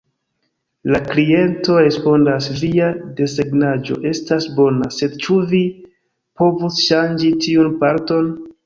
La 0.93 1.01
kliento 1.09 1.75
respondas: 1.87 2.47
"Via 2.63 2.89
desegnaĵo 3.19 4.01
estas 4.15 4.51
bona, 4.57 4.91
sed 4.99 5.23
ĉu 5.27 5.41
vi 5.55 5.65
povus 6.43 6.83
ŝanĝi 6.91 7.35
tiun 7.47 7.75
parton?". 7.87 8.37